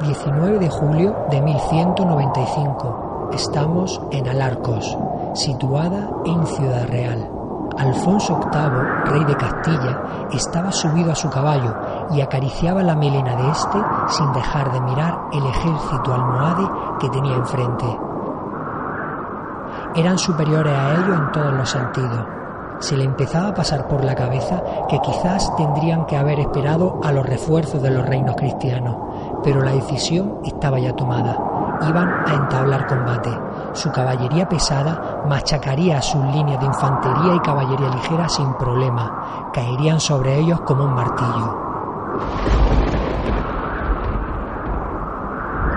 [0.00, 3.28] 19 de julio de 1195.
[3.32, 4.96] Estamos en Alarcos,
[5.34, 7.30] situada en Ciudad Real.
[7.78, 11.76] Alfonso VIII, rey de Castilla, estaba subido a su caballo
[12.12, 13.78] y acariciaba la melena de éste
[14.08, 17.98] sin dejar de mirar el ejército almohade que tenía enfrente.
[19.96, 22.24] Eran superiores a ellos en todos los sentidos.
[22.80, 27.12] Se le empezaba a pasar por la cabeza que quizás tendrían que haber esperado a
[27.12, 28.96] los refuerzos de los reinos cristianos,
[29.42, 31.36] pero la decisión estaba ya tomada.
[31.88, 33.30] Iban a entablar combate.
[33.72, 39.50] Su caballería pesada machacaría a sus líneas de infantería y caballería ligera sin problema.
[39.52, 41.56] Caerían sobre ellos como un martillo.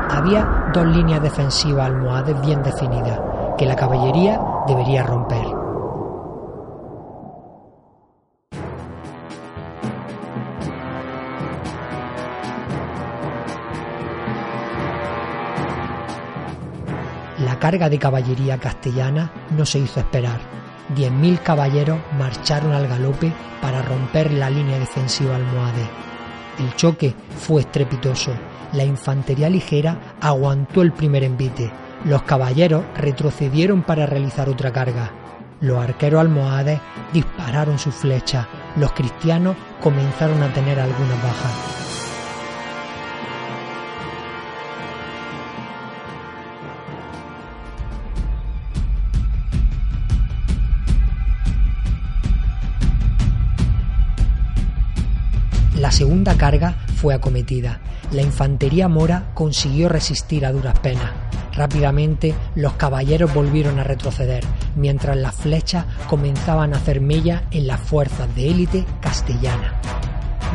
[0.09, 3.19] Había dos líneas defensivas almohades bien definidas,
[3.57, 5.62] que la caballería debería romper.
[17.63, 20.41] Carga de caballería castellana no se hizo esperar.
[20.93, 25.87] Diez mil caballeros marcharon al galope para romper la línea defensiva almohade.
[26.59, 28.33] El choque fue estrepitoso.
[28.73, 31.71] La infantería ligera aguantó el primer envite.
[32.03, 35.11] Los caballeros retrocedieron para realizar otra carga.
[35.61, 36.81] Los arqueros almohades
[37.13, 38.45] dispararon sus flechas.
[38.75, 41.82] Los cristianos comenzaron a tener algunas bajas.
[55.93, 57.79] Segunda carga fue acometida.
[58.11, 61.11] La infantería mora consiguió resistir a duras penas.
[61.53, 64.43] Rápidamente los caballeros volvieron a retroceder,
[64.75, 69.79] mientras las flechas comenzaban a hacer mella en las fuerzas de élite castellana.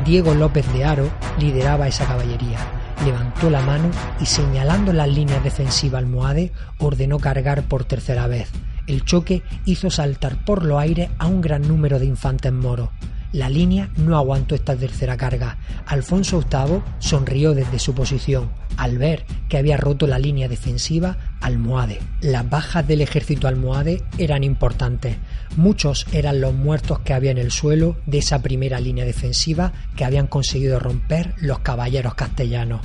[0.04, 2.58] Diego López de Aro lideraba esa caballería.
[3.04, 3.90] Levantó la mano
[4.20, 8.50] y señalando las líneas defensivas almohade ordenó cargar por tercera vez.
[8.88, 12.88] El choque hizo saltar por los aires a un gran número de infantes moros.
[13.32, 15.58] La línea no aguantó esta tercera carga.
[15.86, 22.00] Alfonso VIII sonrió desde su posición al ver que había roto la línea defensiva almohade.
[22.20, 25.16] Las bajas del ejército almohade eran importantes.
[25.56, 30.04] Muchos eran los muertos que había en el suelo de esa primera línea defensiva que
[30.04, 32.80] habían conseguido romper los caballeros castellanos.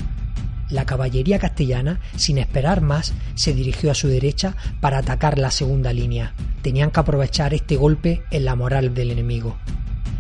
[0.70, 5.94] La caballería castellana, sin esperar más, se dirigió a su derecha para atacar la segunda
[5.94, 6.34] línea.
[6.64, 9.58] Tenían que aprovechar este golpe en la moral del enemigo.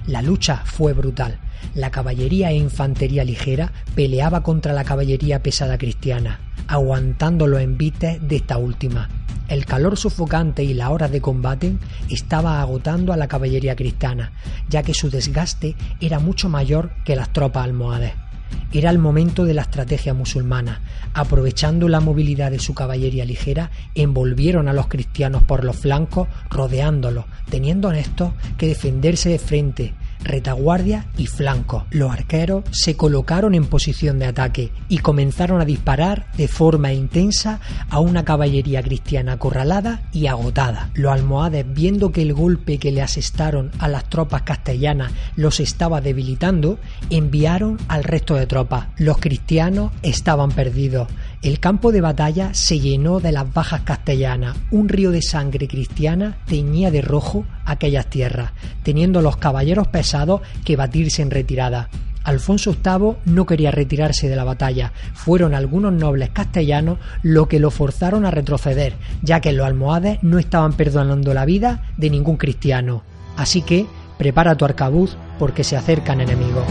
[0.08, 1.40] La lucha fue brutal.
[1.76, 8.36] La caballería e infantería ligera peleaba contra la caballería pesada cristiana, aguantando los envites de
[8.36, 9.10] esta última.
[9.48, 11.76] El calor sofocante y la hora de combate
[12.10, 14.34] estaba agotando a la caballería cristiana,
[14.70, 18.14] ya que su desgaste era mucho mayor que las tropas almohades.
[18.72, 20.82] Era el momento de la estrategia musulmana.
[21.14, 27.26] Aprovechando la movilidad de su caballería ligera, envolvieron a los cristianos por los flancos, rodeándolos,
[27.50, 29.94] teniendo en estos que defenderse de frente,
[30.24, 31.86] retaguardia y flanco.
[31.92, 37.60] Los arqueros se colocaron en posición de ataque y comenzaron a disparar de forma intensa
[37.90, 40.90] a una caballería cristiana acorralada y agotada.
[40.94, 46.02] Los almohades, viendo que el golpe que le asestaron a las tropas castellanas los estaba
[46.02, 46.80] debilitando,
[47.10, 48.88] enviaron al resto de tropas.
[48.98, 51.08] Los cristianos estaban perdidos.
[51.44, 54.56] El campo de batalla se llenó de las bajas castellanas.
[54.72, 60.78] Un río de sangre cristiana teñía de rojo aquellas tierras, teniendo los caballeros pesados que
[60.78, 61.90] batirse en retirada.
[62.24, 64.94] Alfonso VIII no quería retirarse de la batalla.
[65.14, 70.40] Fueron algunos nobles castellanos lo que lo forzaron a retroceder, ya que los almohades no
[70.40, 73.04] estaban perdonando la vida de ningún cristiano.
[73.36, 73.86] Así que
[74.18, 76.64] prepara tu arcabuz porque se acercan enemigos.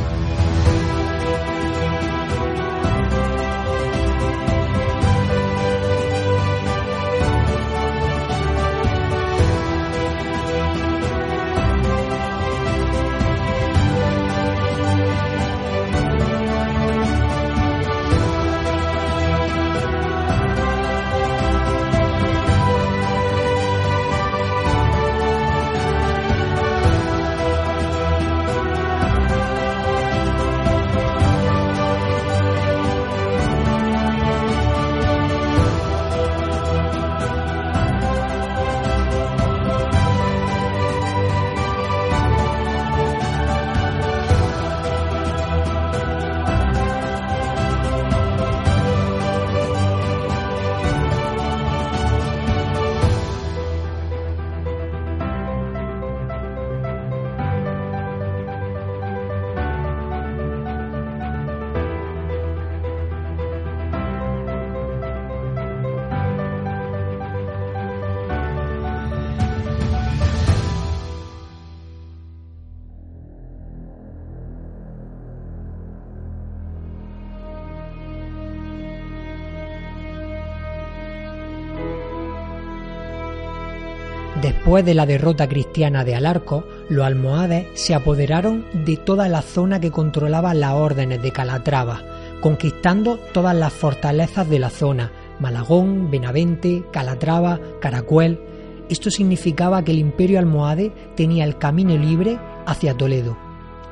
[84.42, 89.78] Después de la derrota cristiana de Alarco, los almohades se apoderaron de toda la zona
[89.78, 92.02] que controlaba las órdenes de Calatrava,
[92.40, 98.40] conquistando todas las fortalezas de la zona, Malagón, Benavente, Calatrava, Caracuel.
[98.88, 102.36] Esto significaba que el imperio almohade tenía el camino libre
[102.66, 103.38] hacia Toledo.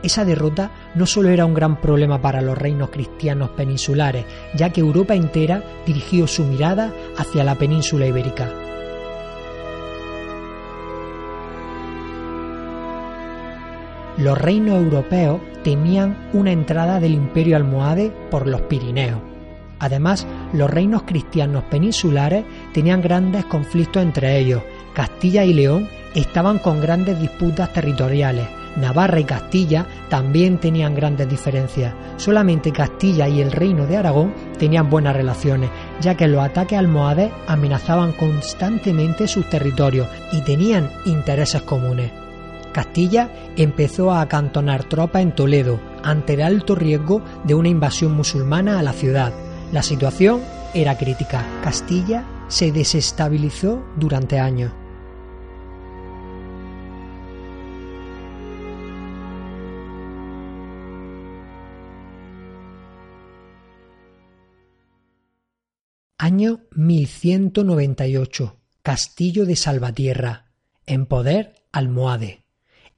[0.03, 4.25] Esa derrota no solo era un gran problema para los reinos cristianos peninsulares,
[4.57, 8.49] ya que Europa entera dirigió su mirada hacia la península ibérica.
[14.21, 19.19] Los reinos europeos temían una entrada del imperio almohade por los Pirineos.
[19.79, 22.45] Además, los reinos cristianos peninsulares
[22.75, 24.63] tenían grandes conflictos entre ellos.
[24.93, 28.47] Castilla y León estaban con grandes disputas territoriales.
[28.77, 31.95] Navarra y Castilla también tenían grandes diferencias.
[32.19, 35.71] Solamente Castilla y el reino de Aragón tenían buenas relaciones,
[36.03, 42.20] ya que los ataques almohades amenazaban constantemente sus territorios y tenían intereses comunes.
[42.73, 48.79] Castilla empezó a acantonar tropas en Toledo ante el alto riesgo de una invasión musulmana
[48.79, 49.33] a la ciudad.
[49.73, 50.41] La situación
[50.75, 51.45] era crítica.
[51.63, 54.73] Castilla se desestabilizó durante años.
[66.19, 68.61] Año 1198.
[68.83, 70.53] Castillo de Salvatierra.
[70.87, 72.40] En poder almohade.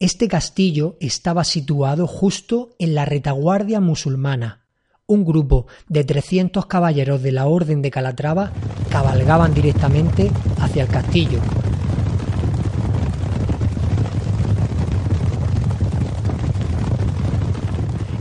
[0.03, 4.65] Este castillo estaba situado justo en la retaguardia musulmana.
[5.07, 8.51] Un grupo de 300 caballeros de la Orden de Calatrava
[8.91, 11.39] cabalgaban directamente hacia el castillo.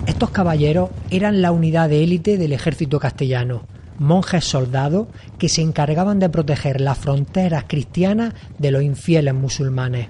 [0.05, 3.65] Estos caballeros eran la unidad de élite del ejército castellano,
[3.97, 5.07] monjes soldados
[5.39, 10.09] que se encargaban de proteger las fronteras cristianas de los infieles musulmanes.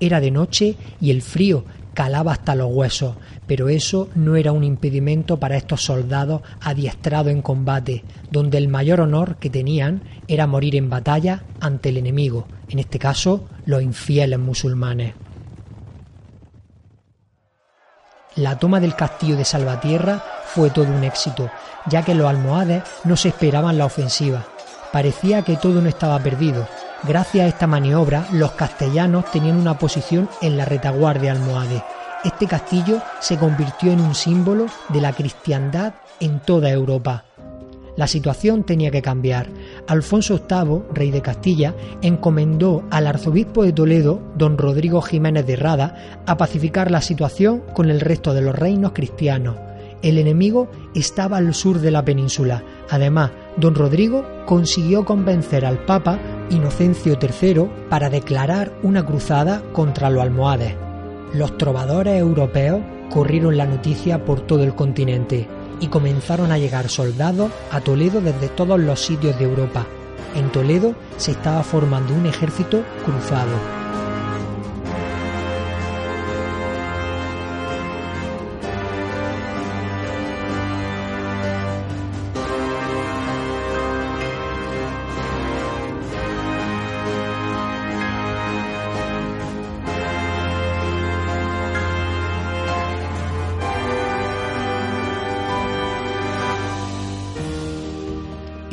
[0.00, 1.64] Era de noche y el frío
[1.94, 7.40] calaba hasta los huesos, pero eso no era un impedimento para estos soldados adiestrados en
[7.40, 12.80] combate, donde el mayor honor que tenían era morir en batalla ante el enemigo, en
[12.80, 15.14] este caso los infieles musulmanes.
[18.36, 21.50] La toma del castillo de Salvatierra fue todo un éxito,
[21.86, 24.44] ya que los almohades no se esperaban la ofensiva.
[24.92, 26.66] Parecía que todo no estaba perdido,
[27.06, 31.84] Gracias a esta maniobra, los castellanos tenían una posición en la retaguardia almohade.
[32.24, 37.24] Este castillo se convirtió en un símbolo de la cristiandad en toda Europa.
[37.98, 39.48] La situación tenía que cambiar.
[39.86, 46.22] Alfonso VIII, rey de Castilla, encomendó al arzobispo de Toledo, don Rodrigo Jiménez de Rada,
[46.26, 49.56] a pacificar la situación con el resto de los reinos cristianos.
[50.00, 52.62] El enemigo estaba al sur de la península.
[52.90, 56.18] Además, don Rodrigo consiguió convencer al Papa
[56.50, 60.74] Inocencio III para declarar una cruzada contra los almohades.
[61.32, 62.80] Los trovadores europeos
[63.12, 65.48] corrieron la noticia por todo el continente
[65.80, 69.86] y comenzaron a llegar soldados a Toledo desde todos los sitios de Europa.
[70.34, 73.52] En Toledo se estaba formando un ejército cruzado.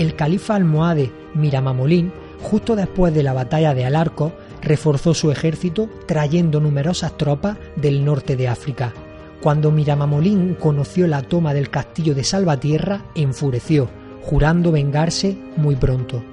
[0.01, 6.60] El califa almohade Miramamolín, justo después de la batalla de Alarco, reforzó su ejército trayendo
[6.60, 8.93] numerosas tropas del norte de África.
[9.41, 13.89] Cuando Miramamolín conoció la toma del castillo de Salvatierra, enfureció,
[14.24, 16.24] jurando vengarse muy pronto.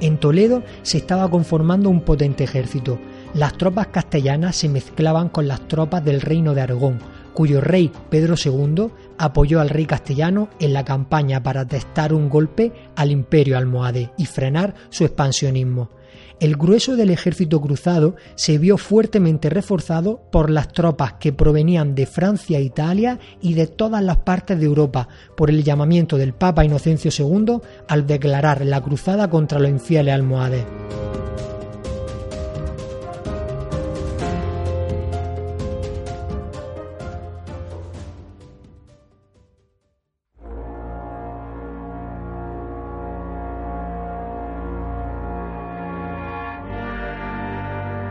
[0.00, 2.98] En Toledo se estaba conformando un potente ejército.
[3.34, 6.98] Las tropas castellanas se mezclaban con las tropas del reino de Aragón,
[7.36, 8.88] cuyo rey Pedro II
[9.18, 14.24] apoyó al rey castellano en la campaña para testar un golpe al imperio almohade y
[14.24, 15.90] frenar su expansionismo.
[16.40, 22.06] El grueso del ejército cruzado se vio fuertemente reforzado por las tropas que provenían de
[22.06, 26.64] Francia e Italia y de todas las partes de Europa por el llamamiento del Papa
[26.64, 30.64] Inocencio II al declarar la cruzada contra los infieles almohades.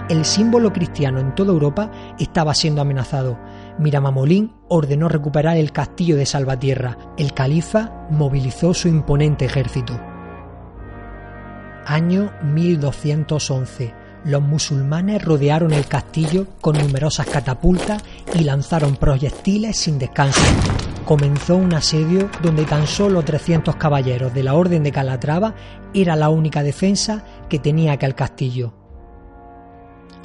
[0.10, 3.40] El símbolo cristiano en toda Europa estaba siendo amenazado.
[3.80, 6.98] Miramamolín ordenó recuperar el castillo de Salvatierra.
[7.18, 10.00] El califa movilizó su imponente ejército.
[11.86, 13.94] Año 1211.
[14.26, 20.42] los musulmanes rodearon el castillo con numerosas catapultas y lanzaron proyectiles sin descanso.
[21.06, 25.54] Comenzó un asedio donde tan solo 300 caballeros de la Orden de Calatrava
[25.94, 28.85] era la única defensa que tenía aquel castillo.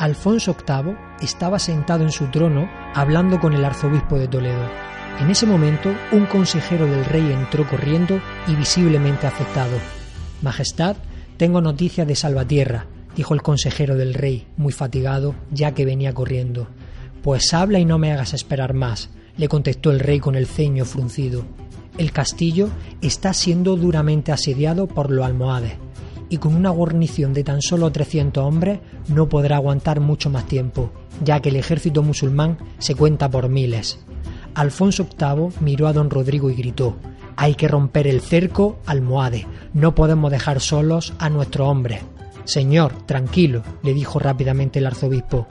[0.00, 4.66] Alfonso VIII estaba sentado en su trono hablando con el arzobispo de Toledo.
[5.20, 9.76] En ese momento, un consejero del rey entró corriendo y visiblemente afectado.
[10.40, 10.96] Majestad,
[11.36, 16.68] tengo noticias de Salvatierra, dijo el consejero del rey, muy fatigado, ya que venía corriendo.
[17.22, 20.86] Pues habla y no me hagas esperar más, le contestó el rey con el ceño
[20.86, 21.44] fruncido.
[21.98, 22.70] El castillo
[23.02, 25.74] está siendo duramente asediado por los almohades,
[26.30, 30.90] y con una guarnición de tan solo 300 hombres no podrá aguantar mucho más tiempo,
[31.22, 33.98] ya que el ejército musulmán se cuenta por miles.
[34.54, 36.96] Alfonso VIII miró a don Rodrigo y gritó
[37.36, 42.00] Hay que romper el cerco, almohade, no podemos dejar solos a nuestros hombres.
[42.44, 45.46] Señor, tranquilo, le dijo rápidamente el arzobispo.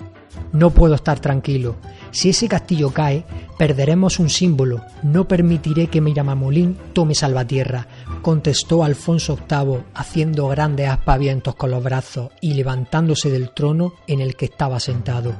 [0.51, 1.75] No puedo estar tranquilo.
[2.11, 3.25] Si ese castillo cae,
[3.57, 4.81] perderemos un símbolo.
[5.03, 7.87] No permitiré que Miramamolín tome Salvatierra,
[8.21, 14.35] contestó Alfonso VIII, haciendo grandes aspavientos con los brazos y levantándose del trono en el
[14.35, 15.35] que estaba sentado.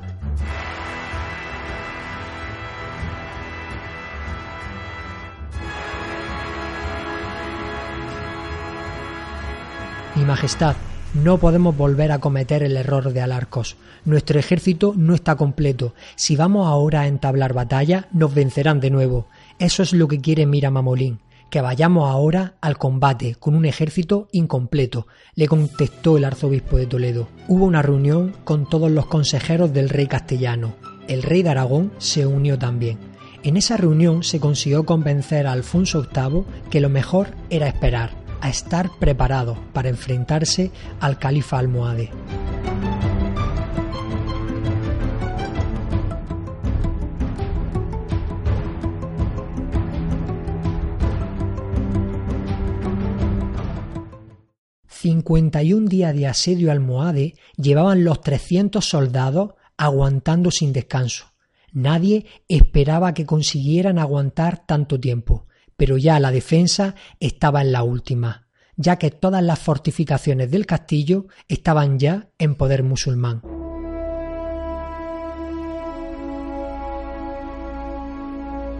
[10.15, 10.75] Mi Majestad,
[11.13, 13.77] no podemos volver a cometer el error de Alarcos.
[14.05, 15.93] Nuestro ejército no está completo.
[16.15, 19.27] Si vamos ahora a entablar batalla, nos vencerán de nuevo.
[19.59, 21.19] Eso es lo que quiere Mira Mamolín.
[21.49, 27.27] Que vayamos ahora al combate con un ejército incompleto, le contestó el arzobispo de Toledo.
[27.47, 30.75] Hubo una reunión con todos los consejeros del rey castellano.
[31.07, 32.99] El rey de Aragón se unió también.
[33.41, 38.49] En esa reunión se consiguió convencer a Alfonso VIII que lo mejor era esperar a
[38.49, 42.11] estar preparado para enfrentarse al califa almohade.
[55.01, 57.35] ...51 días de asedio almohade...
[57.55, 59.51] ...llevaban los 300 soldados...
[59.77, 61.25] ...aguantando sin descanso...
[61.71, 65.45] Nadie esperaba que consiguieran aguantar tanto tiempo
[65.79, 71.27] pero ya la defensa estaba en la última, ya que todas las fortificaciones del castillo
[71.47, 73.41] estaban ya en poder musulmán.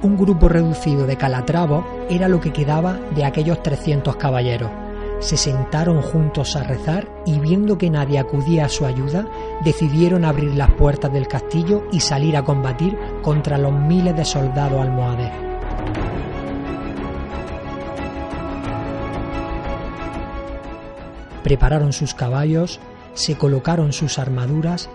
[0.01, 4.88] Un grupo reducido de calatravos era lo que quedaba de aquellos 300 caballeros.
[5.19, 9.27] Se sentaron juntos a rezar y viendo que nadie acudía a su ayuda,
[9.63, 14.81] decidieron abrir las puertas del castillo y salir a combatir contra los miles de soldados
[14.81, 15.49] almohades.
[21.49, 22.79] prepararon sus caballos,
[23.13, 24.89] se colocaron sus armaduras,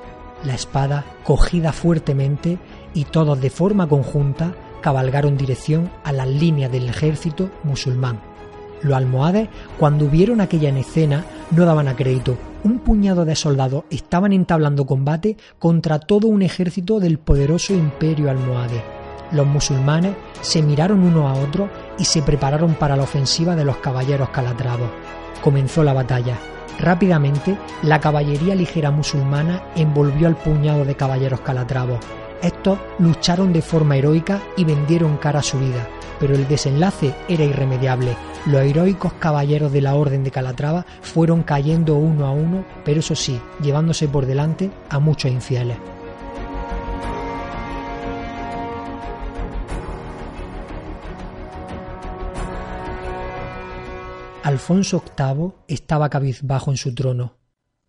[0.44, 2.58] la espada cogida fuertemente
[2.92, 8.33] y todos de forma conjunta cabalgaron dirección a las líneas del ejército musulmán.
[8.84, 12.38] Los almohades, cuando vieron aquella escena, no daban a crédito.
[12.62, 18.80] Un puñado de soldados estaban entablando combate contra todo un ejército del poderoso imperio almohade.
[19.32, 23.78] Los musulmanes se miraron uno a otro y se prepararon para la ofensiva de los
[23.78, 24.90] caballeros calatravos
[25.44, 26.38] comenzó la batalla.
[26.80, 31.98] Rápidamente, la caballería ligera musulmana envolvió al puñado de caballeros calatravos.
[32.40, 35.86] Estos lucharon de forma heroica y vendieron cara a su vida,
[36.18, 38.16] pero el desenlace era irremediable.
[38.46, 43.14] Los heroicos caballeros de la Orden de Calatrava fueron cayendo uno a uno, pero eso
[43.14, 45.78] sí, llevándose por delante a muchos infieles.
[54.42, 57.38] Alfonso VIII estaba cabizbajo en su trono.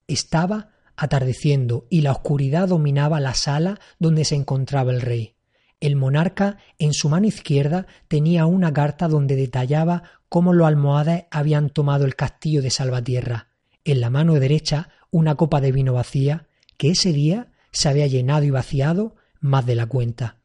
[0.07, 5.35] Estaba atardeciendo y la oscuridad dominaba la sala donde se encontraba el rey.
[5.81, 10.03] El monarca en su mano izquierda tenía una carta donde detallaba
[10.35, 13.47] cómo los almohades habían tomado el castillo de Salvatierra.
[13.85, 18.43] En la mano derecha una copa de vino vacía que ese día se había llenado
[18.43, 20.39] y vaciado más de la cuenta.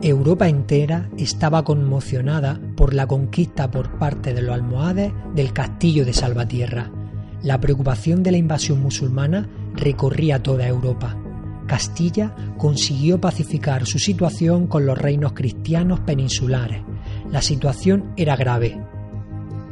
[0.00, 6.14] Europa entera estaba conmocionada por la conquista por parte de los almohades del castillo de
[6.14, 6.90] Salvatierra.
[7.42, 11.21] La preocupación de la invasión musulmana recorría toda Europa.
[11.72, 16.82] Castilla consiguió pacificar su situación con los reinos cristianos peninsulares.
[17.30, 18.78] La situación era grave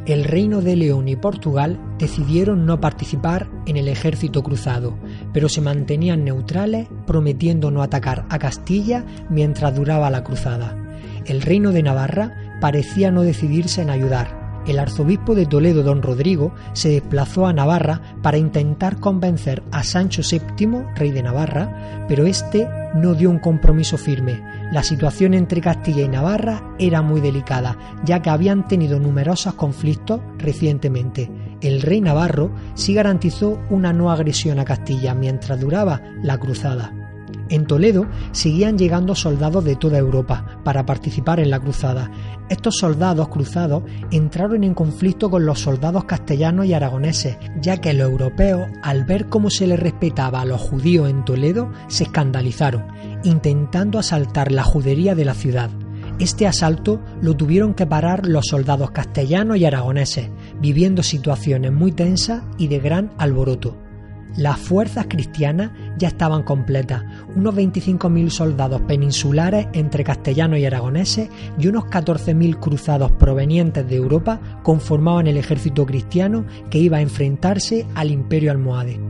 [0.07, 4.99] el Reino de León y Portugal decidieron no participar en el ejército cruzado,
[5.35, 10.75] pero se mantenían neutrales prometiendo no atacar a Castilla mientras duraba la cruzada.
[11.26, 14.39] El Reino de Navarra parecía no decidirse en ayudar.
[14.71, 20.23] El arzobispo de Toledo, don Rodrigo, se desplazó a Navarra para intentar convencer a Sancho
[20.23, 24.41] VII, rey de Navarra, pero este no dio un compromiso firme.
[24.71, 30.21] La situación entre Castilla y Navarra era muy delicada, ya que habían tenido numerosos conflictos
[30.39, 31.29] recientemente.
[31.61, 37.00] El rey navarro sí garantizó una no agresión a Castilla mientras duraba la cruzada.
[37.49, 42.10] En Toledo seguían llegando soldados de toda Europa para participar en la cruzada.
[42.49, 48.10] Estos soldados cruzados entraron en conflicto con los soldados castellanos y aragoneses, ya que los
[48.10, 52.87] europeos, al ver cómo se les respetaba a los judíos en Toledo, se escandalizaron,
[53.25, 55.70] intentando asaltar la judería de la ciudad.
[56.18, 60.28] Este asalto lo tuvieron que parar los soldados castellanos y aragoneses,
[60.60, 63.89] viviendo situaciones muy tensas y de gran alboroto.
[64.37, 67.02] Las fuerzas cristianas ya estaban completas,
[67.34, 74.40] unos 25.000 soldados peninsulares entre castellanos y aragoneses y unos 14.000 cruzados provenientes de Europa
[74.62, 79.00] conformaban el ejército cristiano que iba a enfrentarse al imperio almohade.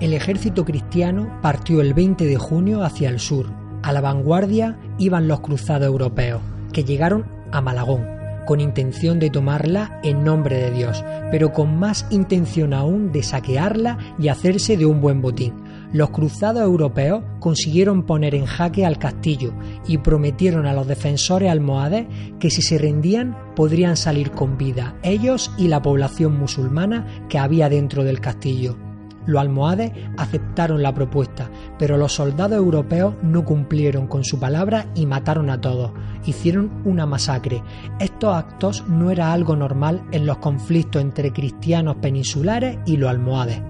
[0.00, 3.46] El ejército cristiano partió el 20 de junio hacia el sur.
[3.82, 6.40] A la vanguardia iban los cruzados europeos,
[6.72, 12.06] que llegaron a Malagón con intención de tomarla en nombre de Dios, pero con más
[12.10, 15.54] intención aún de saquearla y hacerse de un buen botín.
[15.92, 19.52] Los cruzados europeos consiguieron poner en jaque al castillo
[19.86, 22.06] y prometieron a los defensores almohades
[22.38, 27.68] que si se rendían podrían salir con vida ellos y la población musulmana que había
[27.68, 28.89] dentro del castillo.
[29.26, 35.06] Los almohades aceptaron la propuesta, pero los soldados europeos no cumplieron con su palabra y
[35.06, 35.92] mataron a todos.
[36.24, 37.62] Hicieron una masacre.
[37.98, 43.62] Estos actos no era algo normal en los conflictos entre cristianos peninsulares y los almohades.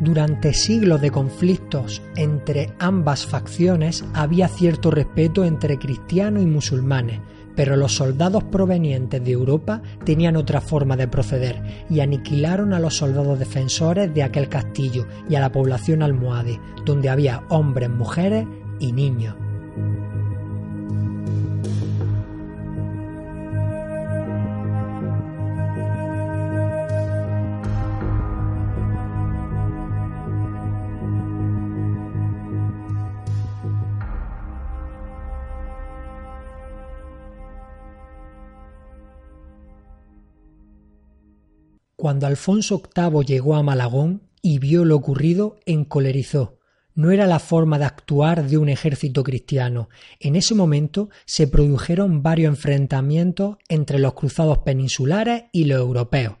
[0.00, 7.20] Durante siglos de conflictos entre ambas facciones había cierto respeto entre cristianos y musulmanes,
[7.58, 12.98] pero los soldados provenientes de Europa tenían otra forma de proceder y aniquilaron a los
[12.98, 18.46] soldados defensores de aquel castillo y a la población almohade, donde había hombres, mujeres
[18.78, 19.34] y niños.
[42.00, 46.60] Cuando Alfonso VIII llegó a Malagón y vio lo ocurrido, encolerizó.
[46.94, 49.88] No era la forma de actuar de un ejército cristiano.
[50.20, 56.36] En ese momento se produjeron varios enfrentamientos entre los cruzados peninsulares y los europeos.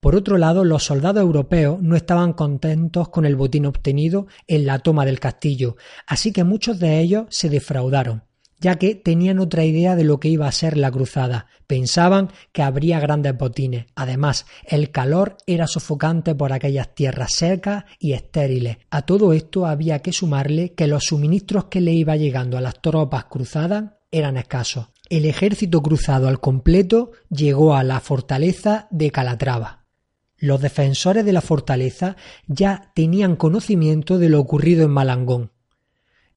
[0.00, 4.78] Por otro lado, los soldados europeos no estaban contentos con el botín obtenido en la
[4.78, 8.22] toma del castillo, así que muchos de ellos se defraudaron
[8.62, 11.46] ya que tenían otra idea de lo que iba a ser la cruzada.
[11.66, 13.86] Pensaban que habría grandes botines.
[13.96, 18.78] Además, el calor era sofocante por aquellas tierras secas y estériles.
[18.88, 22.80] A todo esto había que sumarle que los suministros que le iba llegando a las
[22.80, 24.86] tropas cruzadas eran escasos.
[25.10, 29.86] El ejército cruzado al completo llegó a la fortaleza de Calatrava.
[30.38, 35.50] Los defensores de la fortaleza ya tenían conocimiento de lo ocurrido en Malangón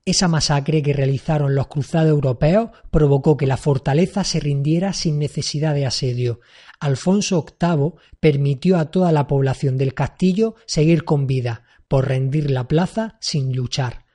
[0.05, 5.73] esa masacre que realizaron los cruzados europeos provocó que la fortaleza se rindiera sin necesidad
[5.73, 6.39] de asedio.
[6.79, 12.67] Alfonso VIII permitió a toda la población del castillo seguir con vida, por rendir la
[12.67, 14.05] plaza sin luchar.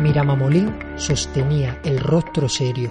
[0.00, 2.90] Miramamolín sostenía el rostro serio,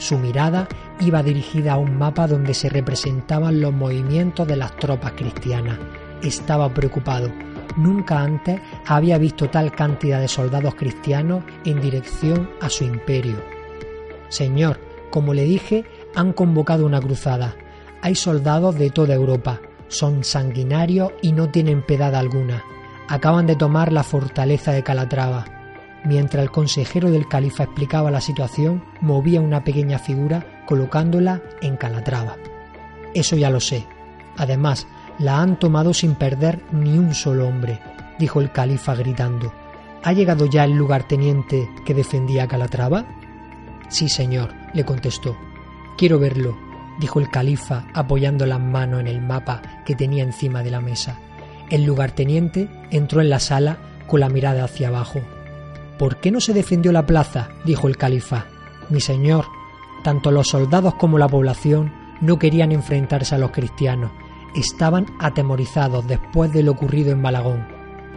[0.00, 0.66] su mirada
[0.98, 5.78] iba dirigida a un mapa donde se representaban los movimientos de las tropas cristianas.
[6.22, 7.30] Estaba preocupado.
[7.76, 13.36] Nunca antes había visto tal cantidad de soldados cristianos en dirección a su imperio.
[14.30, 15.84] Señor, como le dije,
[16.14, 17.54] han convocado una cruzada.
[18.00, 19.60] Hay soldados de toda Europa.
[19.88, 22.64] Son sanguinarios y no tienen piedad alguna.
[23.06, 25.59] Acaban de tomar la fortaleza de Calatrava
[26.04, 32.36] Mientras el consejero del califa explicaba la situación, movía una pequeña figura colocándola en Calatrava.
[33.14, 33.86] Eso ya lo sé.
[34.36, 34.86] Además,
[35.18, 37.80] la han tomado sin perder ni un solo hombre,
[38.18, 39.52] dijo el califa gritando.
[40.02, 43.04] ¿Ha llegado ya el lugarteniente que defendía Calatrava?
[43.88, 45.36] Sí, señor, le contestó.
[45.98, 46.56] Quiero verlo,
[46.98, 51.18] dijo el califa apoyando las manos en el mapa que tenía encima de la mesa.
[51.68, 55.20] El lugarteniente entró en la sala con la mirada hacia abajo.
[56.00, 57.50] ¿Por qué no se defendió la plaza?
[57.66, 58.46] dijo el califa.
[58.88, 59.44] Mi señor,
[60.02, 64.10] tanto los soldados como la población no querían enfrentarse a los cristianos,
[64.54, 67.66] estaban atemorizados después de lo ocurrido en Malagón,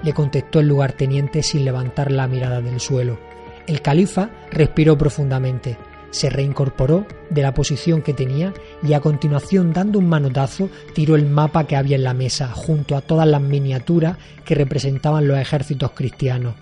[0.01, 3.19] le contestó el lugarteniente sin levantar la mirada del suelo.
[3.67, 5.75] El califa respiró profundamente,
[6.09, 11.25] se reincorporó de la posición que tenía y a continuación dando un manotazo tiró el
[11.25, 14.15] mapa que había en la mesa junto a todas las miniaturas
[14.45, 16.55] que representaban los ejércitos cristianos.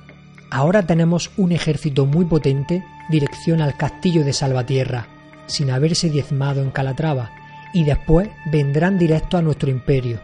[0.53, 5.07] Ahora tenemos un ejército muy potente dirección al castillo de Salvatierra,
[5.47, 7.31] sin haberse diezmado en Calatrava,
[7.73, 10.19] y después vendrán directo a nuestro imperio.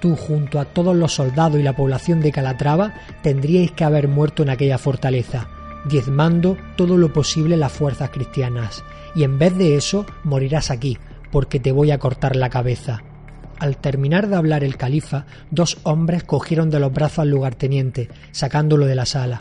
[0.00, 4.44] Tú, junto a todos los soldados y la población de Calatrava, tendríais que haber muerto
[4.44, 5.48] en aquella fortaleza,
[5.88, 8.84] diezmando todo lo posible las fuerzas cristianas,
[9.16, 10.96] y en vez de eso morirás aquí,
[11.32, 13.02] porque te voy a cortar la cabeza.
[13.58, 18.86] Al terminar de hablar el califa, dos hombres cogieron de los brazos al lugarteniente, sacándolo
[18.86, 19.40] de la sala.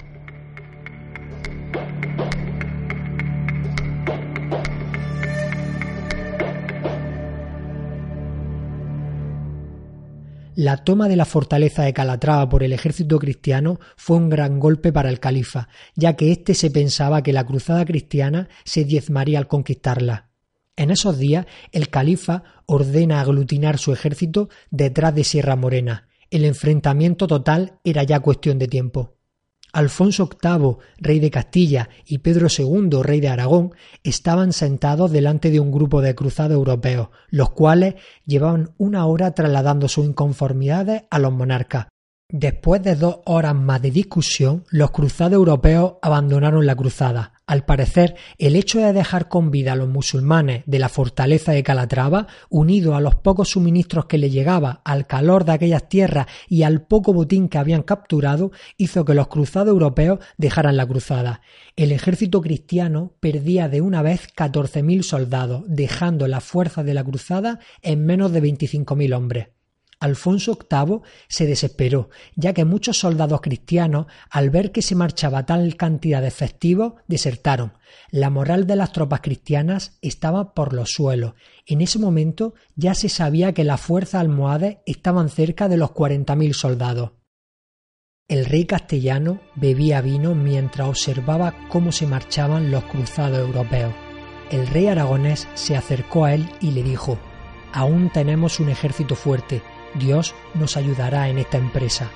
[10.56, 14.92] La toma de la fortaleza de Calatrava por el ejército cristiano fue un gran golpe
[14.92, 19.48] para el califa, ya que éste se pensaba que la cruzada cristiana se diezmaría al
[19.48, 20.30] conquistarla.
[20.76, 26.10] En esos días, el califa ordena aglutinar su ejército detrás de Sierra Morena.
[26.30, 29.21] El enfrentamiento total era ya cuestión de tiempo.
[29.74, 35.60] Alfonso VIII, rey de Castilla, y Pedro II, rey de Aragón, estaban sentados delante de
[35.60, 41.32] un grupo de cruzados europeos, los cuales llevaban una hora trasladando sus inconformidades a los
[41.32, 41.88] monarcas.
[42.30, 47.41] Después de dos horas más de discusión, los cruzados europeos abandonaron la cruzada.
[47.52, 51.64] Al parecer, el hecho de dejar con vida a los musulmanes de la fortaleza de
[51.64, 56.64] Calatrava, unido a los pocos suministros que le llegaba, al calor de aquellas tierras y
[56.64, 61.42] al poco botín que habían capturado, hizo que los cruzados europeos dejaran la cruzada.
[61.76, 67.60] El ejército cristiano perdía de una vez 14.000 soldados, dejando la fuerza de la cruzada
[67.82, 69.48] en menos de 25.000 hombres.
[70.02, 75.78] Alfonso VIII se desesperó, ya que muchos soldados cristianos, al ver que se marchaba tal
[75.78, 77.74] cantidad de efectivos, desertaron.
[78.10, 81.36] La moral de las tropas cristianas estaba por los suelos.
[81.68, 86.54] En ese momento ya se sabía que las fuerzas almohades estaban cerca de los 40.000
[86.54, 87.12] soldados.
[88.28, 93.94] El rey castellano bebía vino mientras observaba cómo se marchaban los cruzados europeos.
[94.50, 97.20] El rey aragonés se acercó a él y le dijo
[97.74, 99.62] Aún tenemos un ejército fuerte,
[99.96, 102.10] Dios nos ayudará en esta empresa.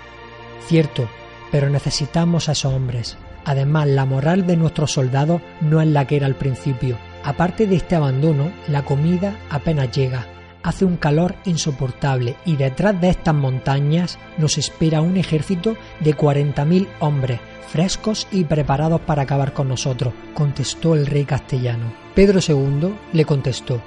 [0.67, 1.07] Cierto,
[1.51, 3.17] pero necesitamos a esos hombres.
[3.45, 6.97] Además, la moral de nuestros soldados no es la que era al principio.
[7.23, 10.27] Aparte de este abandono, la comida apenas llega.
[10.63, 16.87] Hace un calor insoportable y detrás de estas montañas nos espera un ejército de 40.000
[16.99, 21.93] hombres, frescos y preparados para acabar con nosotros, contestó el rey castellano.
[22.15, 23.79] Pedro II le contestó,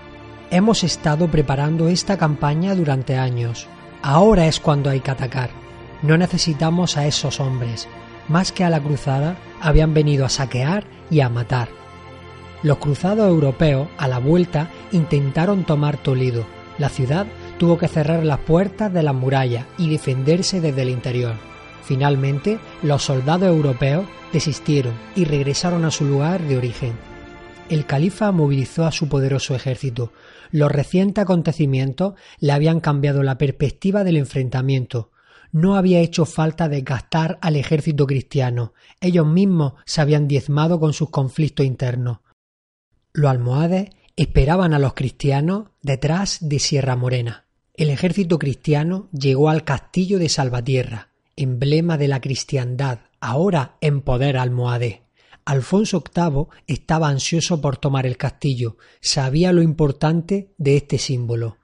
[0.51, 3.66] Hemos estado preparando esta campaña durante años.
[4.02, 5.50] Ahora es cuando hay que atacar.
[6.02, 7.88] No necesitamos a esos hombres.
[8.28, 11.68] Más que a la cruzada, habían venido a saquear y a matar.
[12.62, 16.44] Los cruzados europeos, a la vuelta, intentaron tomar Toledo.
[16.78, 17.26] La ciudad
[17.58, 21.34] tuvo que cerrar las puertas de las murallas y defenderse desde el interior.
[21.82, 26.92] Finalmente, los soldados europeos desistieron y regresaron a su lugar de origen.
[27.68, 30.12] El califa movilizó a su poderoso ejército,
[30.50, 35.11] los recientes acontecimientos le habían cambiado la perspectiva del enfrentamiento.
[35.52, 38.74] No había hecho falta desgastar al ejército cristiano.
[39.00, 42.18] Ellos mismos se habían diezmado con sus conflictos internos.
[43.12, 47.46] Los almohades esperaban a los cristianos detrás de Sierra Morena.
[47.74, 54.37] El ejército cristiano llegó al castillo de Salvatierra, emblema de la cristiandad, ahora en poder
[54.37, 55.07] almohade.
[55.48, 61.56] Alfonso VIII estaba ansioso por tomar el castillo, sabía lo importante de este símbolo.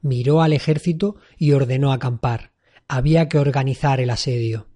[0.00, 2.50] Miró al ejército y ordenó acampar.
[2.88, 4.66] Había que organizar el asedio.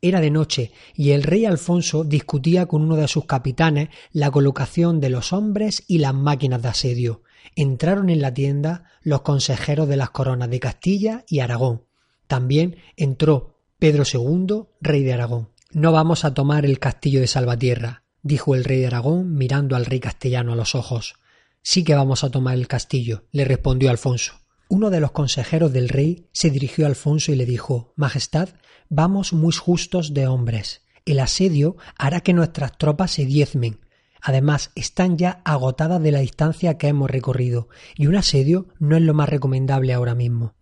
[0.00, 5.00] Era de noche y el rey Alfonso discutía con uno de sus capitanes la colocación
[5.00, 7.22] de los hombres y las máquinas de asedio.
[7.56, 11.84] Entraron en la tienda los consejeros de las coronas de Castilla y Aragón.
[12.26, 15.57] También entró Pedro II, rey de Aragón.
[15.72, 19.84] No vamos a tomar el castillo de Salvatierra, dijo el rey de Aragón mirando al
[19.84, 21.16] rey castellano a los ojos.
[21.62, 24.32] Sí que vamos a tomar el castillo, le respondió Alfonso.
[24.70, 28.48] Uno de los consejeros del rey se dirigió a Alfonso y le dijo Majestad,
[28.88, 30.86] vamos muy justos de hombres.
[31.04, 33.78] El asedio hará que nuestras tropas se diezmen.
[34.22, 39.02] Además, están ya agotadas de la distancia que hemos recorrido, y un asedio no es
[39.02, 40.54] lo más recomendable ahora mismo.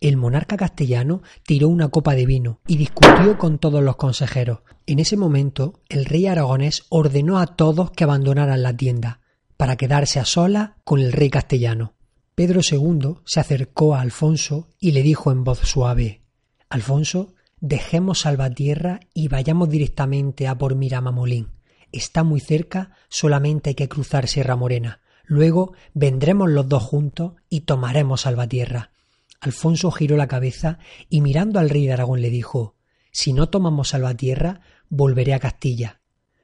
[0.00, 4.60] El monarca castellano tiró una copa de vino y discutió con todos los consejeros.
[4.86, 9.20] En ese momento, el rey aragonés ordenó a todos que abandonaran la tienda.
[9.56, 11.94] para quedarse a sola con el rey castellano.
[12.34, 16.24] Pedro II se acercó a Alfonso y le dijo en voz suave
[16.68, 21.50] Alfonso, dejemos Salvatierra y vayamos directamente a por Miramamolín.
[21.92, 25.00] Está muy cerca, solamente hay que cruzar Sierra Morena.
[25.24, 28.90] Luego vendremos los dos juntos y tomaremos Salvatierra.
[29.40, 32.76] Alfonso giró la cabeza y mirando al rey de Aragón le dijo
[33.10, 36.00] Si no tomamos Salvatierra, volveré a Castilla.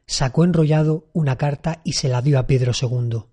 [0.07, 3.25] Sacó enrollado una carta y se la dio a Pedro II.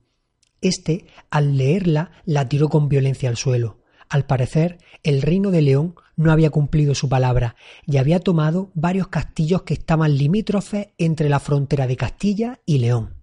[0.62, 3.82] Este, al leerla, la tiró con violencia al suelo.
[4.10, 9.08] Al parecer, el reino de León no había cumplido su palabra y había tomado varios
[9.08, 13.16] castillos que estaban limítrofes entre la frontera de Castilla y León.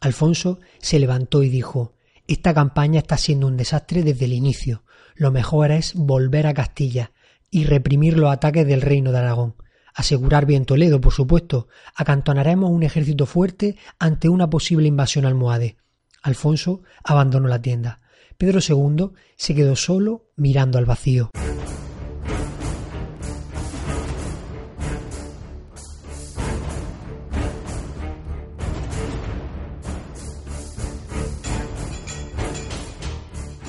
[0.00, 1.94] Alfonso se levantó y dijo
[2.26, 4.84] Esta campaña está siendo un desastre desde el inicio.
[5.20, 7.12] Lo mejor es volver a Castilla
[7.50, 9.54] y reprimir los ataques del reino de Aragón.
[9.94, 11.68] Asegurar bien Toledo, por supuesto.
[11.94, 15.76] Acantonaremos un ejército fuerte ante una posible invasión almohade.
[16.22, 18.00] Alfonso abandonó la tienda.
[18.38, 21.28] Pedro II se quedó solo mirando al vacío.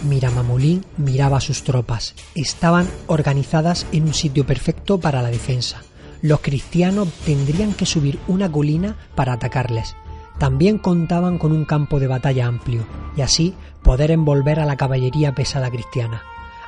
[0.04, 2.16] Miramamolín miraba a sus tropas.
[2.36, 5.84] Estaban organizadas en un sitio perfecto para la defensa.
[6.22, 9.96] Los cristianos tendrían que subir una colina para atacarles.
[10.38, 12.86] También contaban con un campo de batalla amplio
[13.16, 16.24] y así poder envolver a la caballería pesada cristiana.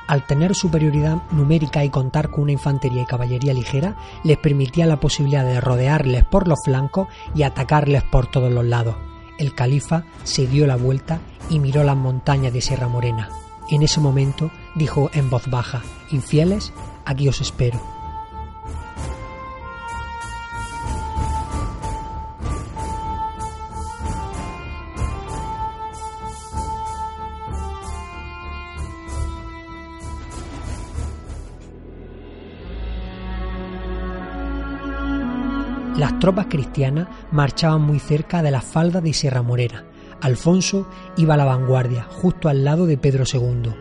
[0.06, 5.00] Al tener superioridad numérica y contar con una infantería y caballería ligera, les permitía la
[5.00, 8.96] posibilidad de rodearles por los flancos y atacarles por todos los lados.
[9.38, 11.20] El califa se dio la vuelta
[11.50, 13.28] y miró las montañas de Sierra Morena.
[13.70, 16.72] En ese momento dijo en voz baja, Infieles,
[17.04, 17.93] aquí os espero.
[35.96, 39.84] Las tropas cristianas marchaban muy cerca de las faldas de Sierra Morena.
[40.20, 43.72] Alfonso iba a la vanguardia, justo al lado de Pedro II.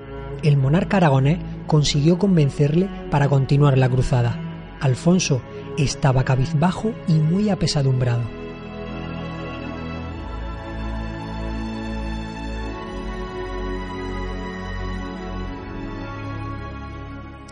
[0.44, 4.38] El monarca aragonés consiguió convencerle para continuar la cruzada.
[4.80, 5.42] Alfonso
[5.76, 8.22] estaba cabizbajo y muy apesadumbrado.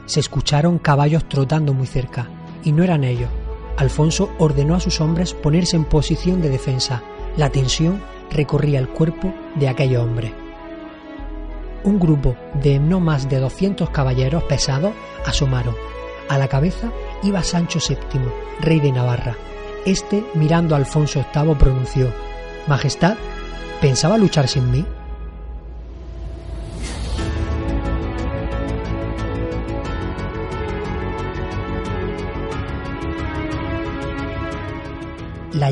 [0.06, 2.28] Se escucharon caballos trotando muy cerca,
[2.64, 3.30] y no eran ellos,
[3.78, 7.04] Alfonso ordenó a sus hombres ponerse en posición de defensa.
[7.38, 10.34] La tensión recorría el cuerpo de aquel hombre.
[11.84, 14.94] Un grupo de no más de 200 caballeros pesados
[15.26, 15.76] asomaron.
[16.30, 16.92] A la cabeza
[17.24, 18.22] iba Sancho VII,
[18.60, 19.36] rey de Navarra.
[19.86, 22.14] Este, mirando a Alfonso VIII, pronunció:
[22.68, 23.18] Majestad,
[23.82, 24.86] ¿pensaba luchar sin mí?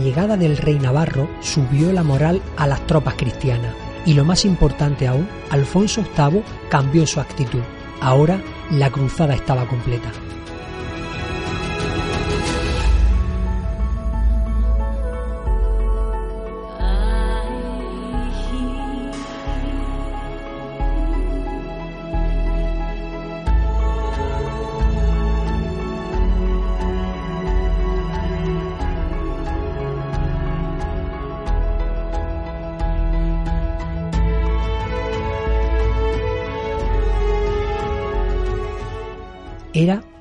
[0.10, 3.76] Llegada del rey navarro subió la moral a las tropas cristianas
[4.08, 7.62] y lo más importante aún, Alfonso VIII cambió su actitud.
[8.02, 8.42] Ahora
[8.72, 10.10] la cruzada estaba completa.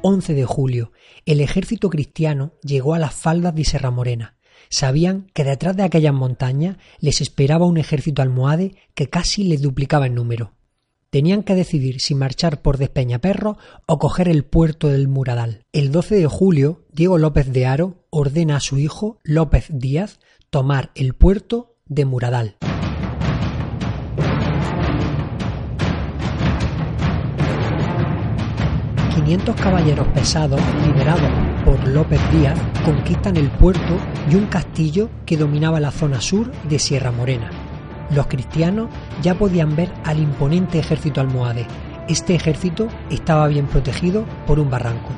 [0.09, 0.92] 11 de julio.
[1.27, 4.37] El ejército cristiano llegó a las faldas de Serra Morena.
[4.71, 10.07] Sabían que detrás de aquellas montañas les esperaba un ejército almohade que casi les duplicaba
[10.07, 10.55] en número.
[11.11, 15.66] Tenían que decidir si marchar por Despeñaperro o coger el puerto del Muradal.
[15.73, 20.90] El 12 de julio, Diego López de Haro ordena a su hijo, López Díaz, tomar
[20.94, 22.57] el puerto de Muradal.
[29.29, 31.31] 500 caballeros pesados, liderados
[31.62, 33.99] por López Díaz, conquistan el puerto
[34.31, 37.51] y un castillo que dominaba la zona sur de Sierra Morena.
[38.11, 38.88] Los cristianos
[39.21, 41.67] ya podían ver al imponente ejército almohade.
[42.09, 45.11] Este ejército estaba bien protegido por un barranco.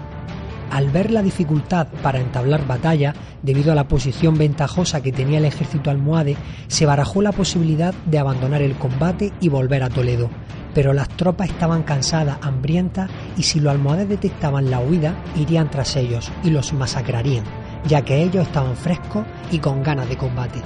[0.72, 5.44] Al ver la dificultad para entablar batalla, debido a la posición ventajosa que tenía el
[5.44, 10.30] ejército almohade, se barajó la posibilidad de abandonar el combate y volver a Toledo,
[10.74, 15.96] pero las tropas estaban cansadas, hambrientas, y si los almohades detectaban la huida, irían tras
[15.96, 17.44] ellos y los masacrarían,
[17.86, 20.60] ya que ellos estaban frescos y con ganas de combate.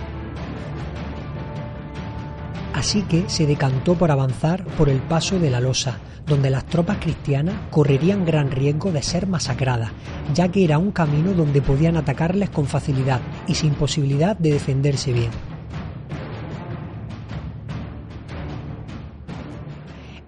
[2.74, 6.98] Así que se decantó por avanzar por el paso de la losa, donde las tropas
[6.98, 9.90] cristianas correrían gran riesgo de ser masacradas,
[10.34, 15.12] ya que era un camino donde podían atacarles con facilidad y sin posibilidad de defenderse
[15.12, 15.53] bien.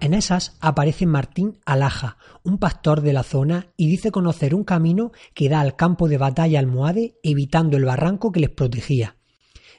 [0.07, 5.11] En esas aparece Martín Alaja, un pastor de la zona, y dice conocer un camino
[5.33, 9.17] que da al campo de batalla almohade evitando el barranco que les protegía.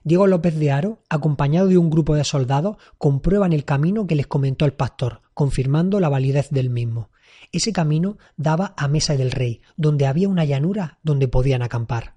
[0.04, 4.26] Diego López de Aro, acompañado de un grupo de soldados, comprueban el camino que les
[4.26, 7.08] comentó el pastor, confirmando la validez del mismo.
[7.50, 12.16] Ese camino daba a Mesa del Rey, donde había una llanura donde podían acampar.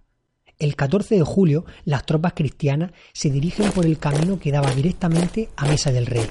[0.59, 5.47] El 14 de julio, las tropas cristianas se dirigen por el camino que daba directamente
[5.55, 6.27] a Mesa del Rey.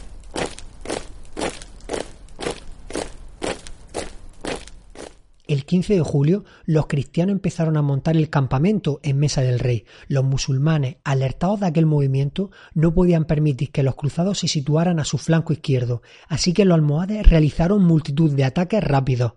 [5.51, 9.85] El 15 de julio, los cristianos empezaron a montar el campamento en Mesa del Rey.
[10.07, 15.05] Los musulmanes, alertados de aquel movimiento, no podían permitir que los cruzados se situaran a
[15.05, 19.33] su flanco izquierdo, así que los almohades realizaron multitud de ataques rápidos.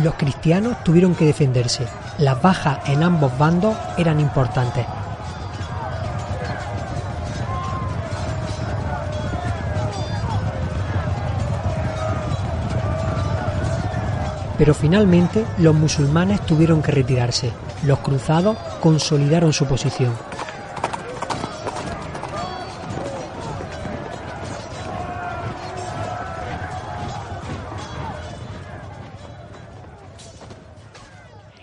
[0.00, 1.88] Los cristianos tuvieron que defenderse.
[2.20, 4.86] Las bajas en ambos bandos eran importantes,
[14.58, 17.52] Pero finalmente los musulmanes tuvieron que retirarse.
[17.84, 20.12] Los cruzados consolidaron su posición.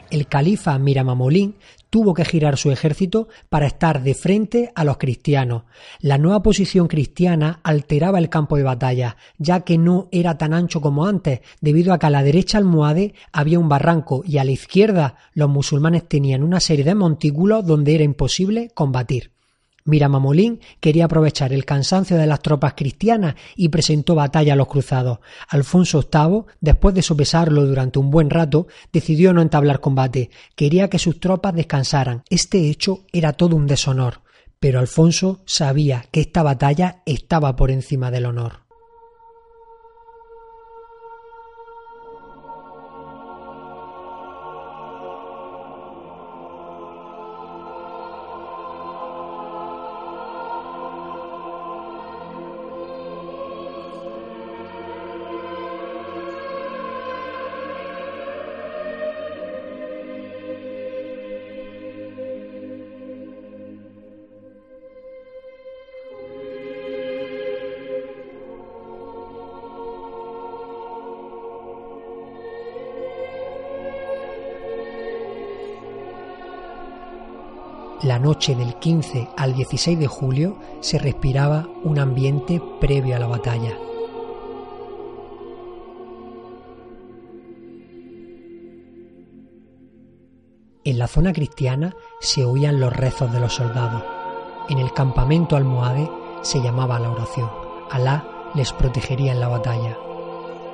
[0.09, 1.55] El califa Miramamolín
[1.95, 5.63] tuvo que girar su ejército para estar de frente a los cristianos.
[6.01, 10.81] La nueva posición cristiana alteraba el campo de batalla, ya que no era tan ancho
[10.81, 14.51] como antes, debido a que a la derecha almohade había un barranco y a la
[14.51, 19.34] izquierda los musulmanes tenían una serie de montículos donde era imposible combatir.
[19.85, 25.19] Miramamolín quería aprovechar el cansancio de las tropas cristianas y presentó batalla a los cruzados.
[25.47, 30.31] Alfonso VIII, después de sopesarlo durante un buen rato, decidió no entablar combate.
[30.55, 32.23] Quería que sus tropas descansaran.
[32.29, 34.21] Este hecho era todo un deshonor.
[34.59, 38.64] Pero Alfonso sabía que esta batalla estaba por encima del honor.
[78.25, 83.77] Noche del 15 al 16 de julio se respiraba un ambiente previo a la batalla.
[90.83, 94.01] En la zona cristiana se oían los rezos de los soldados.
[94.69, 96.09] En el campamento almohade
[96.41, 97.51] se llamaba la oración.
[97.91, 99.99] Alá les protegería en la batalla.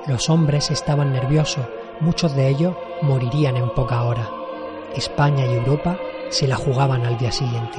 [0.06, 1.66] Los hombres estaban nerviosos,
[2.00, 4.30] muchos de ellos morirían en poca hora.
[4.96, 5.98] España y Europa
[6.32, 7.78] se la jugaban al día siguiente.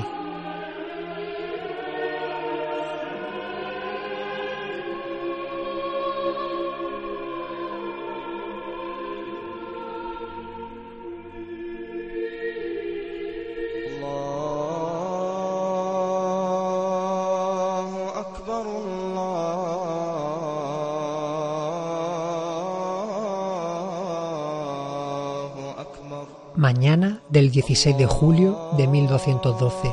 [27.66, 29.90] 16 de julio de 1212.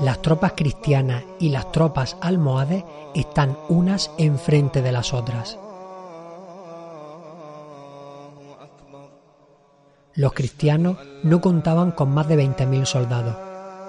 [0.00, 2.84] Las tropas cristianas y las tropas almohades
[3.14, 5.58] están unas enfrente de las otras.
[10.14, 13.36] Los cristianos no contaban con más de 20.000 soldados.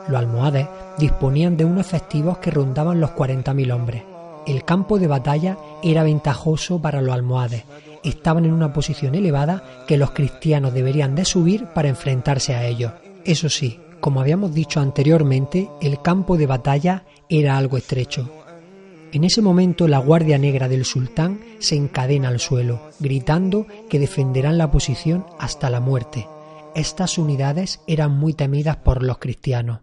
[0.09, 0.67] Los almohades
[0.97, 4.03] disponían de unos efectivos que rondaban los 40.000 hombres.
[4.45, 7.63] El campo de batalla era ventajoso para los almohades,
[8.03, 12.91] estaban en una posición elevada que los cristianos deberían de subir para enfrentarse a ellos.
[13.25, 18.29] Eso sí, como habíamos dicho anteriormente, el campo de batalla era algo estrecho.
[19.13, 24.57] En ese momento la Guardia Negra del Sultán se encadena al suelo, gritando que defenderán
[24.57, 26.27] la posición hasta la muerte.
[26.75, 29.81] Estas unidades eran muy temidas por los cristianos.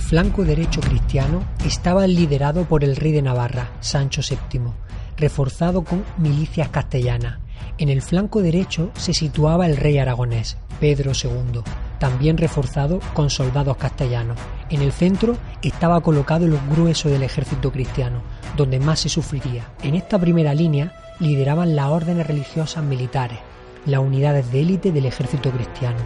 [0.00, 4.70] Flanco derecho cristiano estaba liderado por el rey de Navarra, Sancho VII,
[5.16, 7.38] reforzado con milicias castellanas.
[7.78, 11.62] En el flanco derecho se situaba el rey aragonés, Pedro II,
[11.98, 14.38] también reforzado con soldados castellanos.
[14.70, 18.22] En el centro estaba colocado el grueso del ejército cristiano,
[18.56, 19.68] donde más se sufriría.
[19.82, 23.38] En esta primera línea lideraban las órdenes religiosas militares,
[23.86, 25.98] las unidades de élite del ejército cristiano.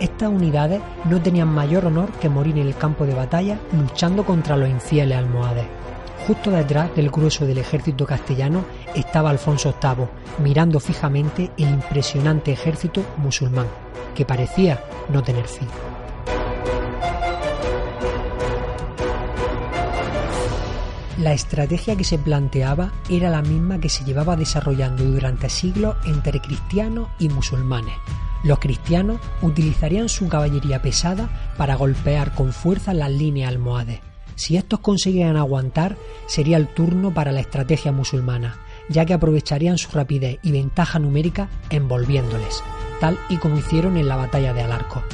[0.00, 4.56] Estas unidades no tenían mayor honor que morir en el campo de batalla luchando contra
[4.56, 5.66] los infieles almohades.
[6.26, 8.64] Justo detrás del grueso del ejército castellano
[8.94, 10.06] estaba Alfonso VIII,
[10.42, 13.66] mirando fijamente el impresionante ejército musulmán,
[14.14, 14.80] que parecía
[15.12, 15.68] no tener fin.
[21.18, 26.40] La estrategia que se planteaba era la misma que se llevaba desarrollando durante siglos entre
[26.40, 27.94] cristianos y musulmanes.
[28.42, 34.00] Los cristianos utilizarían su caballería pesada para golpear con fuerza las líneas almohades.
[34.34, 39.90] Si estos conseguían aguantar, sería el turno para la estrategia musulmana, ya que aprovecharían su
[39.92, 42.62] rapidez y ventaja numérica envolviéndoles,
[43.00, 45.04] tal y como hicieron en la batalla de Alarco.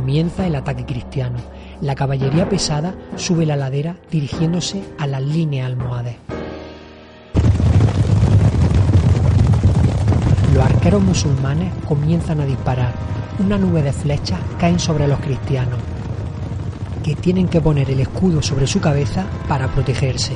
[0.00, 1.36] Comienza el ataque cristiano.
[1.82, 6.16] La caballería pesada sube la ladera dirigiéndose a las líneas almohades.
[10.54, 12.94] Los arqueros musulmanes comienzan a disparar.
[13.40, 15.78] Una nube de flechas caen sobre los cristianos,
[17.04, 20.32] que tienen que poner el escudo sobre su cabeza para protegerse.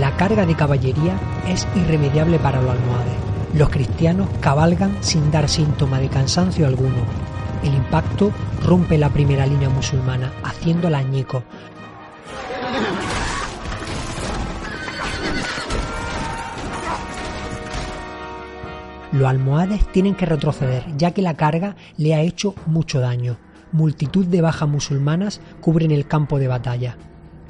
[0.00, 1.16] La carga de caballería
[1.46, 3.14] es irremediable para los almohades.
[3.54, 7.30] Los cristianos cabalgan sin dar síntoma de cansancio alguno.
[7.62, 8.32] El impacto
[8.64, 11.44] rompe la primera línea musulmana, haciéndola añico.
[19.12, 23.36] Los almohades tienen que retroceder, ya que la carga le ha hecho mucho daño.
[23.72, 26.96] Multitud de bajas musulmanas cubren el campo de batalla.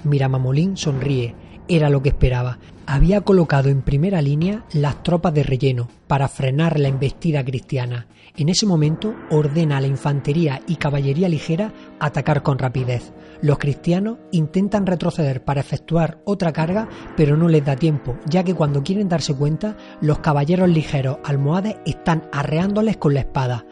[0.03, 1.35] Miramamolín sonríe,
[1.69, 2.59] era lo que esperaba.
[2.93, 8.09] Había colocado en primera línea las tropas de relleno para frenar la embestida cristiana.
[8.37, 13.13] En ese momento ordena a la infantería y caballería ligera atacar con rapidez.
[13.43, 18.57] Los cristianos intentan retroceder para efectuar otra carga, pero no les da tiempo, ya que
[18.57, 23.67] cuando quieren darse cuenta, los caballeros ligeros almohades están arreándoles con la espada.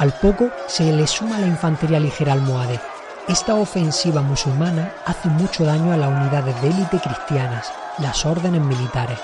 [0.00, 2.80] Al poco se le suma la infantería ligera almohade.
[3.28, 9.18] Esta ofensiva musulmana hace mucho daño a las unidades de élite cristianas, las órdenes militares.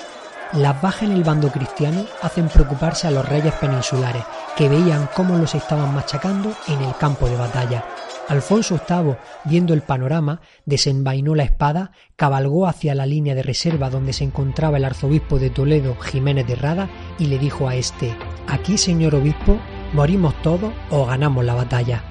[0.53, 4.23] Las bajas en el bando cristiano hacen preocuparse a los reyes peninsulares,
[4.55, 7.83] que veían cómo los estaban machacando en el campo de batalla.
[8.29, 9.15] Alfonso VIII,
[9.45, 14.77] viendo el panorama, desenvainó la espada, cabalgó hacia la línea de reserva donde se encontraba
[14.77, 18.15] el arzobispo de Toledo, Jiménez de Rada, y le dijo a este,
[18.47, 19.59] Aquí, señor obispo,
[19.93, 22.03] morimos todos o ganamos la batalla.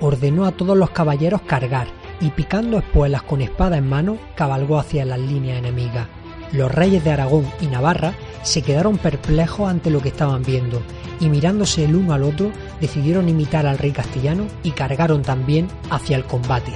[0.00, 1.88] Ordenó a todos los caballeros cargar
[2.20, 6.06] y picando espuelas con espada en mano cabalgó hacia las líneas enemigas.
[6.52, 10.82] Los reyes de Aragón y Navarra se quedaron perplejos ante lo que estaban viendo
[11.20, 12.50] y mirándose el uno al otro
[12.80, 16.72] decidieron imitar al rey castellano y cargaron también hacia el combate.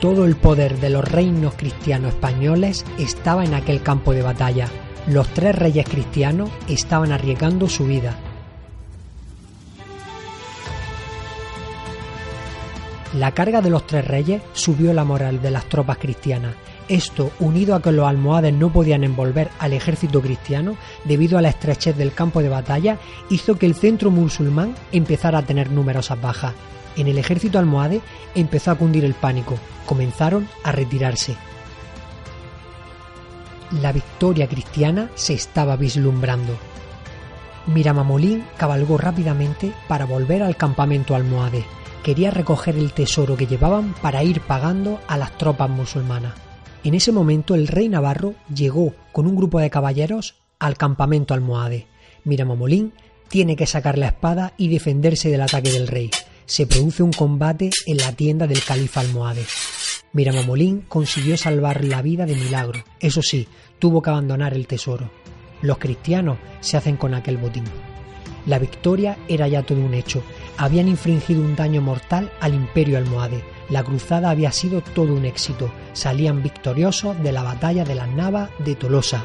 [0.00, 4.68] Todo el poder de los reinos cristianos españoles estaba en aquel campo de batalla
[5.06, 8.16] los tres reyes cristianos estaban arriesgando su vida.
[13.14, 16.54] La carga de los tres reyes subió la moral de las tropas cristianas.
[16.88, 21.50] Esto, unido a que los almohades no podían envolver al ejército cristiano debido a la
[21.50, 22.98] estrechez del campo de batalla,
[23.28, 26.54] hizo que el centro musulmán empezara a tener numerosas bajas.
[26.96, 28.00] En el ejército almohade
[28.34, 29.56] empezó a cundir el pánico.
[29.86, 31.36] Comenzaron a retirarse
[33.80, 36.56] la victoria cristiana se estaba vislumbrando.
[37.66, 41.64] Miramamolín cabalgó rápidamente para volver al campamento almohade.
[42.02, 46.34] Quería recoger el tesoro que llevaban para ir pagando a las tropas musulmanas.
[46.84, 51.86] En ese momento el rey Navarro llegó con un grupo de caballeros al campamento almohade.
[52.24, 52.92] Miramamolín
[53.28, 56.10] tiene que sacar la espada y defenderse del ataque del rey.
[56.52, 59.46] Se produce un combate en la tienda del califa almohade.
[60.12, 62.84] Miramamolín consiguió salvar la vida de milagro.
[63.00, 63.48] Eso sí,
[63.78, 65.10] tuvo que abandonar el tesoro.
[65.62, 67.64] Los cristianos se hacen con aquel botín.
[68.44, 70.22] La victoria era ya todo un hecho.
[70.58, 73.42] Habían infringido un daño mortal al imperio almohade.
[73.70, 75.72] La cruzada había sido todo un éxito.
[75.94, 79.24] Salían victoriosos de la batalla de las Navas de Tolosa.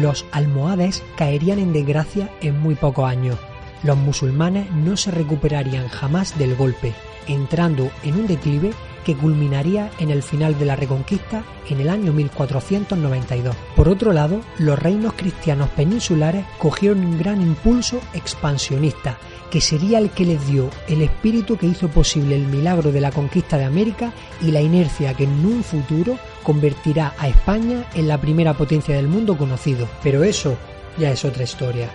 [0.00, 3.36] Los almohades caerían en desgracia en muy pocos años.
[3.82, 6.94] Los musulmanes no se recuperarían jamás del golpe,
[7.26, 8.72] entrando en un declive
[9.04, 13.56] que culminaría en el final de la Reconquista en el año 1492.
[13.76, 19.18] Por otro lado, los reinos cristianos peninsulares cogieron un gran impulso expansionista,
[19.50, 23.10] que sería el que les dio el espíritu que hizo posible el milagro de la
[23.10, 28.20] conquista de América y la inercia que en un futuro convertirá a España en la
[28.20, 29.88] primera potencia del mundo conocido.
[30.02, 30.56] Pero eso
[30.98, 31.88] ya es otra historia.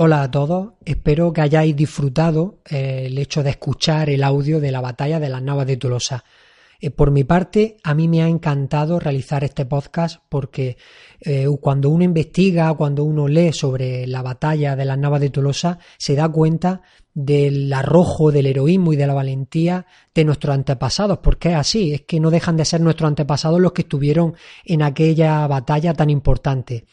[0.00, 4.70] Hola a todos, espero que hayáis disfrutado eh, el hecho de escuchar el audio de
[4.70, 6.24] la batalla de las Navas de Tolosa.
[6.80, 10.76] Eh, por mi parte, a mí me ha encantado realizar este podcast porque
[11.20, 15.80] eh, cuando uno investiga, cuando uno lee sobre la batalla de las Navas de Tolosa,
[15.96, 21.48] se da cuenta del arrojo, del heroísmo y de la valentía de nuestros antepasados, porque
[21.48, 25.48] es así, es que no dejan de ser nuestros antepasados los que estuvieron en aquella
[25.48, 26.84] batalla tan importante.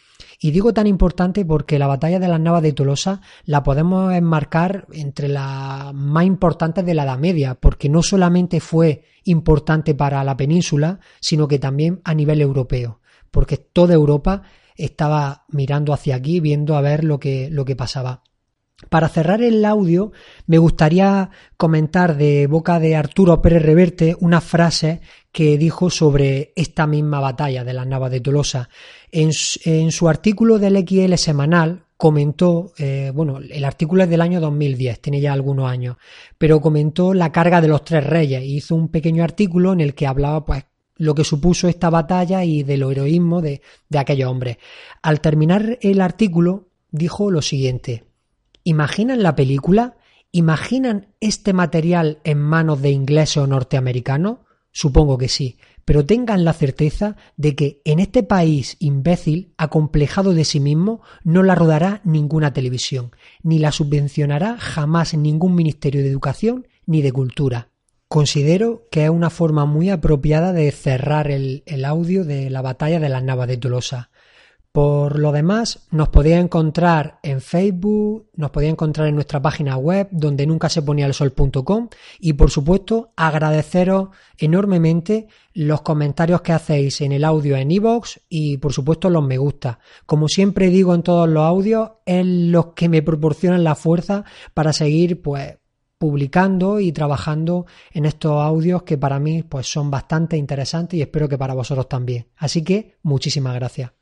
[0.45, 4.85] Y digo tan importante porque la batalla de las Navas de Tolosa la podemos enmarcar
[4.91, 10.37] entre las más importantes de la Edad Media, porque no solamente fue importante para la
[10.37, 12.99] península, sino que también a nivel europeo,
[13.31, 14.43] porque toda Europa
[14.75, 18.21] estaba mirando hacia aquí, viendo a ver lo que, lo que pasaba.
[18.89, 20.11] Para cerrar el audio,
[20.47, 26.87] me gustaría comentar de boca de Arturo Pérez Reverte una frase que dijo sobre esta
[26.87, 28.69] misma batalla de las Navas de Tolosa.
[29.11, 35.01] En, su artículo del XL semanal comentó, eh, bueno, el artículo es del año 2010,
[35.01, 35.97] tiene ya algunos años,
[36.37, 40.07] pero comentó la carga de los tres reyes hizo un pequeño artículo en el que
[40.07, 40.65] hablaba pues
[40.97, 44.57] lo que supuso esta batalla y del heroísmo de, de aquellos hombres.
[45.01, 48.05] Al terminar el artículo dijo lo siguiente,
[48.67, 49.95] ¿Imaginan la película?
[50.31, 54.39] ¿Imaginan este material en manos de ingleses o norteamericanos?
[54.71, 60.45] Supongo que sí, pero tengan la certeza de que en este país imbécil, acomplejado de
[60.45, 63.11] sí mismo, no la rodará ninguna televisión,
[63.43, 67.69] ni la subvencionará jamás ningún Ministerio de Educación ni de Cultura.
[68.07, 73.09] Considero que es una forma muy apropiada de cerrar el, audio de la batalla de
[73.09, 74.09] las Navas de Tolosa.
[74.75, 80.09] Por lo demás, nos podéis encontrar en Facebook, nos podéis encontrar en nuestra página web
[80.11, 81.87] donde nunca se ponía el sol.com
[82.19, 88.57] y por supuesto agradeceros enormemente los comentarios que hacéis en el audio en iVoox y
[88.57, 89.79] por supuesto los me gusta.
[90.05, 94.73] Como siempre digo en todos los audios, es los que me proporcionan la fuerza para
[94.73, 95.57] seguir pues
[95.97, 101.29] publicando y trabajando en estos audios que para mí pues son bastante interesantes y espero
[101.29, 102.27] que para vosotros también.
[102.35, 103.95] Así que muchísimas gracias.